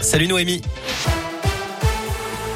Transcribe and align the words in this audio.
Salut 0.00 0.28
Noémie. 0.28 0.62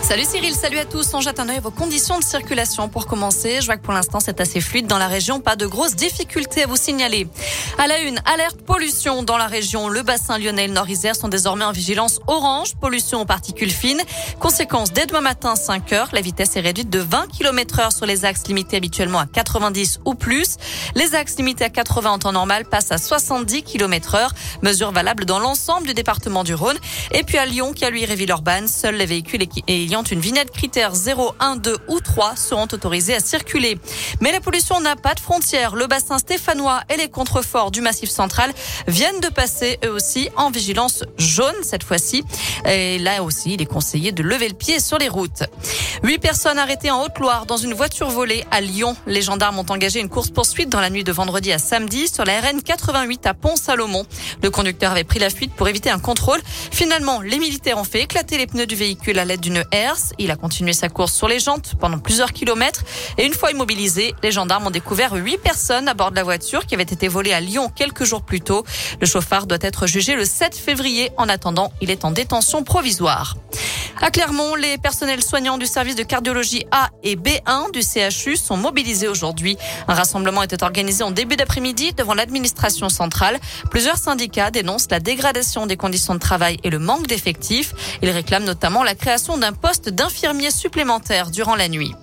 Salut 0.02 0.24
Cyril, 0.24 0.52
salut 0.52 0.78
à 0.78 0.84
tous. 0.84 1.14
On 1.14 1.20
jette 1.20 1.38
un 1.38 1.48
œil 1.48 1.58
à 1.58 1.60
vos 1.60 1.70
conditions 1.70 2.18
de 2.18 2.24
circulation 2.24 2.88
pour 2.88 3.06
commencer. 3.06 3.60
Je 3.60 3.66
vois 3.66 3.76
que 3.76 3.82
pour 3.82 3.94
l'instant 3.94 4.18
c'est 4.18 4.40
assez 4.40 4.60
fluide 4.60 4.88
dans 4.88 4.98
la 4.98 5.06
région, 5.06 5.40
pas 5.40 5.54
de 5.54 5.64
grosses 5.64 5.94
difficultés 5.94 6.64
à 6.64 6.66
vous 6.66 6.76
signaler. 6.76 7.28
À 7.78 7.86
la 7.86 8.00
une, 8.00 8.20
alerte 8.26 8.60
pollution 8.62 9.22
dans 9.22 9.38
la 9.38 9.46
région. 9.46 9.88
Le 9.88 10.02
bassin 10.02 10.38
lyonnais 10.38 10.64
et 10.64 10.68
le 10.68 10.74
Nord-Isère 10.74 11.14
sont 11.14 11.28
désormais 11.28 11.64
en 11.64 11.70
vigilance 11.70 12.18
orange, 12.26 12.74
pollution 12.80 13.22
aux 13.22 13.24
particules 13.24 13.70
fines. 13.70 14.02
Conséquence, 14.40 14.92
dès 14.92 15.06
demain 15.06 15.20
matin 15.20 15.54
5 15.54 15.92
heures, 15.92 16.08
la 16.12 16.20
vitesse 16.20 16.56
est 16.56 16.60
réduite 16.60 16.90
de 16.90 16.98
20 16.98 17.28
km 17.28 17.78
heure 17.78 17.92
sur 17.92 18.04
les 18.04 18.24
axes 18.24 18.48
limités 18.48 18.76
habituellement 18.76 19.20
à 19.20 19.26
90 19.26 20.00
ou 20.04 20.14
plus. 20.14 20.56
Les 20.96 21.14
axes 21.14 21.36
limités 21.36 21.64
à 21.64 21.70
80 21.70 22.10
en 22.10 22.18
temps 22.18 22.32
normal 22.32 22.64
passent 22.64 22.92
à 22.92 22.98
70 22.98 23.62
km 23.62 24.16
heure. 24.16 24.34
Mesure 24.62 24.90
valable 24.90 25.24
dans 25.26 25.38
l'ensemble 25.38 25.86
du 25.86 25.94
département 25.94 26.42
du 26.42 26.54
Rhône. 26.54 26.78
Et 27.12 27.22
puis 27.22 27.38
à 27.38 27.46
Lyon, 27.46 27.72
qui 27.72 27.84
a 27.84 27.90
lui 27.90 28.04
Réville-Urbaine, 28.04 28.66
seuls 28.66 28.96
les 28.96 29.06
véhicules 29.06 29.42
ayant 29.92 30.02
une 30.04 30.20
vignette 30.20 30.50
critère 30.50 30.94
0, 30.94 31.34
1, 31.38 31.56
2 31.56 31.76
ou 31.88 32.00
3 32.00 32.34
seront 32.36 32.66
autorisés 32.72 33.14
à 33.14 33.20
circuler. 33.20 33.78
Mais 34.20 34.32
la 34.32 34.40
pollution 34.40 34.80
n'a 34.80 34.96
pas 34.96 35.12
de 35.12 35.20
frontières. 35.20 35.76
Le 35.76 35.86
bassin 35.86 36.18
stéphanois 36.18 36.80
et 36.88 36.96
les 36.96 37.10
contreforts 37.10 37.70
du 37.70 37.82
Massif 37.82 38.08
central 38.08 38.52
viennent 38.86 39.20
de 39.20 39.28
passer 39.28 39.78
eux 39.84 39.90
aussi 39.90 40.30
en 40.36 40.50
vigilance 40.50 41.04
jaune 41.18 41.54
cette 41.62 41.84
fois-ci. 41.84 42.24
Et 42.64 42.98
là 43.00 43.22
aussi, 43.22 43.52
il 43.52 43.60
est 43.60 43.66
conseillé 43.66 44.12
de 44.12 44.22
lever 44.22 44.48
le 44.48 44.54
pied 44.54 44.80
sur 44.80 44.96
les 44.96 45.10
routes. 45.10 45.42
Huit 46.02 46.18
personnes 46.18 46.58
arrêtées 46.58 46.90
en 46.90 47.02
Haute-Loire 47.02 47.44
dans 47.44 47.58
une 47.58 47.74
voiture 47.74 48.08
volée 48.08 48.46
à 48.50 48.62
Lyon. 48.62 48.96
Les 49.06 49.20
gendarmes 49.20 49.58
ont 49.58 49.66
engagé 49.68 50.00
une 50.00 50.08
course-poursuite 50.08 50.70
dans 50.70 50.80
la 50.80 50.88
nuit 50.88 51.04
de 51.04 51.12
vendredi 51.12 51.52
à 51.52 51.58
samedi 51.58 52.08
sur 52.08 52.24
la 52.24 52.40
RN 52.40 52.62
88 52.62 53.26
à 53.26 53.34
Pont-Salomon. 53.34 54.06
Le 54.42 54.50
conducteur 54.50 54.92
avait 54.92 55.04
pris 55.04 55.18
la 55.18 55.28
fuite 55.28 55.52
pour 55.52 55.68
éviter 55.68 55.90
un 55.90 55.98
contrôle. 55.98 56.40
Finalement, 56.70 57.20
les 57.20 57.38
militaires 57.38 57.76
ont 57.76 57.84
fait 57.84 58.00
éclater 58.00 58.38
les 58.38 58.46
pneus 58.46 58.66
du 58.66 58.74
véhicule 58.74 59.18
à 59.18 59.26
l'aide 59.26 59.40
d'une 59.40 59.62
Il 60.18 60.30
a 60.30 60.36
continué 60.36 60.72
sa 60.72 60.88
course 60.88 61.12
sur 61.12 61.28
les 61.28 61.40
jantes 61.40 61.74
pendant 61.80 61.98
plusieurs 61.98 62.32
kilomètres. 62.32 62.84
Et 63.18 63.24
une 63.24 63.32
fois 63.32 63.50
immobilisé, 63.50 64.14
les 64.22 64.30
gendarmes 64.30 64.66
ont 64.66 64.70
découvert 64.70 65.14
huit 65.14 65.38
personnes 65.38 65.88
à 65.88 65.94
bord 65.94 66.10
de 66.10 66.16
la 66.16 66.22
voiture 66.22 66.66
qui 66.66 66.74
avait 66.74 66.82
été 66.84 67.08
volée 67.08 67.32
à 67.32 67.40
Lyon 67.40 67.70
quelques 67.74 68.04
jours 68.04 68.22
plus 68.22 68.40
tôt. 68.40 68.64
Le 69.00 69.06
chauffard 69.06 69.46
doit 69.46 69.58
être 69.60 69.86
jugé 69.86 70.14
le 70.14 70.24
7 70.24 70.54
février. 70.56 71.10
En 71.16 71.28
attendant, 71.28 71.72
il 71.80 71.90
est 71.90 72.04
en 72.04 72.10
détention 72.10 72.62
provisoire. 72.62 73.36
À 74.04 74.10
Clermont, 74.10 74.56
les 74.56 74.78
personnels 74.78 75.22
soignants 75.22 75.58
du 75.58 75.66
service 75.66 75.94
de 75.94 76.02
cardiologie 76.02 76.66
A 76.72 76.90
et 77.04 77.14
B1 77.14 77.70
du 77.70 77.82
CHU 77.82 78.34
sont 78.34 78.56
mobilisés 78.56 79.06
aujourd'hui. 79.06 79.56
Un 79.86 79.94
rassemblement 79.94 80.42
était 80.42 80.64
organisé 80.64 81.04
en 81.04 81.12
début 81.12 81.36
d'après-midi 81.36 81.92
devant 81.92 82.12
l'administration 82.12 82.88
centrale. 82.88 83.38
Plusieurs 83.70 83.98
syndicats 83.98 84.50
dénoncent 84.50 84.90
la 84.90 84.98
dégradation 84.98 85.66
des 85.66 85.76
conditions 85.76 86.14
de 86.14 86.18
travail 86.18 86.56
et 86.64 86.70
le 86.70 86.80
manque 86.80 87.06
d'effectifs. 87.06 87.74
Ils 88.02 88.10
réclament 88.10 88.44
notamment 88.44 88.82
la 88.82 88.96
création 88.96 89.38
d'un 89.38 89.52
poste 89.52 89.88
d'infirmier 89.88 90.50
supplémentaire 90.50 91.30
durant 91.30 91.54
la 91.54 91.68
nuit. 91.68 91.94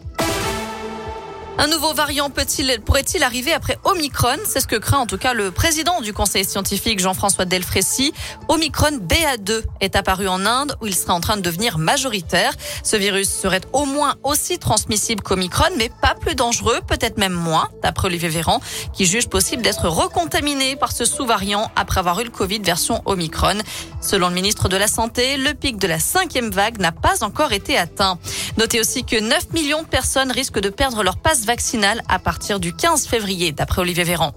Un 1.62 1.68
nouveau 1.68 1.94
variant 1.94 2.30
pourrait-il 2.30 3.22
arriver 3.22 3.52
après 3.52 3.78
Omicron? 3.84 4.38
C'est 4.46 4.62
ce 4.62 4.66
que 4.66 4.78
craint 4.78 5.00
en 5.00 5.06
tout 5.06 5.18
cas 5.18 5.34
le 5.34 5.52
président 5.52 6.00
du 6.00 6.14
conseil 6.14 6.46
scientifique 6.46 7.02
Jean-François 7.02 7.44
Delfrécy. 7.44 8.14
Omicron 8.48 8.92
BA2 8.92 9.64
est 9.82 9.98
apparu 9.98 10.30
en 10.30 10.46
Inde 10.46 10.78
où 10.80 10.88
il 10.88 10.96
serait 10.96 11.12
en 11.12 11.20
train 11.20 11.36
de 11.36 11.42
devenir 11.42 11.78
majoritaire. 11.78 12.54
Ce 12.82 12.96
virus 12.96 13.30
serait 13.30 13.60
au 13.74 13.84
moins 13.84 14.16
aussi 14.24 14.58
transmissible 14.58 15.22
qu'Omicron, 15.22 15.66
mais 15.78 15.92
pas 16.02 16.16
plus 16.16 16.34
dangereux, 16.34 16.80
peut-être 16.88 17.18
même 17.18 17.34
moins, 17.34 17.68
d'après 17.84 18.08
Olivier 18.08 18.30
Véran, 18.30 18.62
qui 18.94 19.06
juge 19.06 19.28
possible 19.28 19.62
d'être 19.62 19.90
recontaminé 19.90 20.78
par 20.78 20.94
ce 20.94 21.04
sous-variant 21.04 21.70
après 21.76 22.00
avoir 22.00 22.22
eu 22.22 22.24
le 22.24 22.32
Covid 22.32 22.60
version 22.60 23.02
Omicron. 23.04 23.58
Selon 24.00 24.30
le 24.30 24.34
ministre 24.34 24.70
de 24.70 24.78
la 24.78 24.88
Santé, 24.88 25.36
le 25.36 25.54
pic 25.54 25.78
de 25.78 25.88
la 25.88 26.00
cinquième 26.00 26.52
vague 26.52 26.80
n'a 26.80 26.94
pas 26.94 27.22
encore 27.22 27.52
été 27.52 27.78
atteint. 27.78 28.18
Notez 28.58 28.80
aussi 28.80 29.04
que 29.04 29.20
9 29.20 29.52
millions 29.52 29.84
de 29.84 29.88
personnes 29.88 30.32
risquent 30.32 30.62
de 30.62 30.70
perdre 30.70 31.04
leur 31.04 31.18
passe 31.18 31.49
vaccinale 31.50 32.04
à 32.08 32.20
partir 32.20 32.60
du 32.60 32.76
15 32.76 33.08
février, 33.08 33.52
d'après 33.52 33.82
Olivier 33.82 34.04
Véran. 34.04 34.34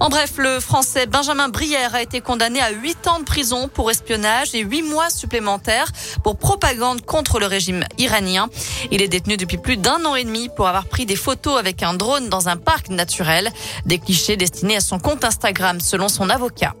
En 0.00 0.08
bref, 0.08 0.32
le 0.38 0.58
français 0.58 1.06
Benjamin 1.06 1.48
Brière 1.48 1.94
a 1.94 2.02
été 2.02 2.20
condamné 2.20 2.60
à 2.60 2.70
8 2.70 3.06
ans 3.06 3.20
de 3.20 3.24
prison 3.24 3.68
pour 3.72 3.92
espionnage 3.92 4.52
et 4.52 4.58
8 4.58 4.82
mois 4.82 5.08
supplémentaires 5.08 5.92
pour 6.24 6.36
propagande 6.36 7.02
contre 7.02 7.38
le 7.38 7.46
régime 7.46 7.84
iranien. 7.96 8.48
Il 8.90 9.02
est 9.02 9.06
détenu 9.06 9.36
depuis 9.36 9.56
plus 9.56 9.76
d'un 9.76 10.04
an 10.04 10.16
et 10.16 10.24
demi 10.24 10.48
pour 10.56 10.66
avoir 10.66 10.86
pris 10.86 11.06
des 11.06 11.14
photos 11.14 11.60
avec 11.60 11.84
un 11.84 11.94
drone 11.94 12.28
dans 12.28 12.48
un 12.48 12.56
parc 12.56 12.88
naturel. 12.88 13.52
Des 13.86 14.00
clichés 14.00 14.36
destinés 14.36 14.78
à 14.78 14.80
son 14.80 14.98
compte 14.98 15.22
Instagram 15.22 15.78
selon 15.78 16.08
son 16.08 16.28
avocat. 16.28 16.74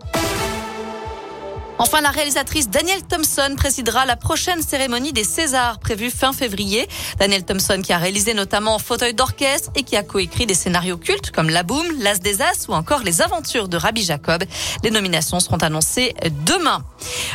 Enfin, 1.82 2.00
la 2.00 2.10
réalisatrice 2.10 2.68
Danielle 2.68 3.02
Thompson 3.02 3.54
présidera 3.56 4.06
la 4.06 4.14
prochaine 4.14 4.62
cérémonie 4.62 5.12
des 5.12 5.24
Césars 5.24 5.80
prévue 5.80 6.10
fin 6.10 6.32
février. 6.32 6.88
Danielle 7.18 7.44
Thompson 7.44 7.82
qui 7.82 7.92
a 7.92 7.98
réalisé 7.98 8.34
notamment 8.34 8.78
Fauteuil 8.78 9.14
d'orchestre 9.14 9.70
et 9.74 9.82
qui 9.82 9.96
a 9.96 10.04
coécrit 10.04 10.46
des 10.46 10.54
scénarios 10.54 10.96
cultes 10.96 11.32
comme 11.32 11.50
La 11.50 11.64
Boom, 11.64 11.84
L'As 11.98 12.20
des 12.20 12.40
As 12.40 12.68
ou 12.68 12.72
encore 12.72 13.00
Les 13.00 13.20
Aventures 13.20 13.66
de 13.66 13.76
Rabbi 13.76 14.04
Jacob. 14.04 14.44
Les 14.84 14.92
nominations 14.92 15.40
seront 15.40 15.56
annoncées 15.56 16.14
demain. 16.46 16.84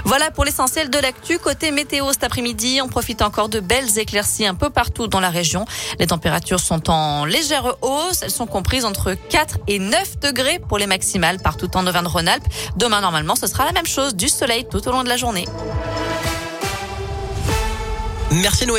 Voilà 0.06 0.31
pour 0.31 0.46
l'essentiel 0.46 0.90
de 0.90 0.97
l'actu. 0.97 1.40
Côté 1.40 1.72
météo 1.72 2.13
cet 2.13 2.24
après-midi, 2.24 2.80
on 2.81 2.88
profite 2.88 3.22
encore 3.22 3.50
de 3.50 3.59
belles 3.59 4.00
éclaircies 4.00 4.47
un 4.47 4.56
peu 4.56 4.69
partout 4.69 5.07
dans 5.07 5.19
la 5.19 5.30
région. 5.30 5.66
Les 6.00 6.07
températures 6.07 6.62
sont 6.62 6.90
en 6.90 7.25
légère 7.25 7.75
hausse. 7.81 8.22
Elles 8.22 8.31
sont 8.31 8.47
comprises 8.47 8.86
entre 8.86 9.13
4 9.13 9.57
et 9.68 9.80
9 9.80 10.19
degrés 10.22 10.59
pour 10.69 10.78
les 10.78 10.88
maximales 10.88 11.40
partout 11.40 11.69
en 11.75 11.86
Auvergne-Rhône-Alpes. 11.86 12.47
Demain, 12.78 13.02
normalement, 13.02 13.36
ce 13.36 13.47
sera 13.47 13.66
la 13.66 13.74
même 13.74 13.86
chose. 13.86 14.16
Du 14.16 14.30
soleil 14.38 14.66
tout 14.70 14.88
au 14.88 14.92
long 14.92 15.03
de 15.03 15.09
la 15.09 15.18
journée. 15.18 15.46
Merci 18.31 18.68
Noémie. 18.68 18.75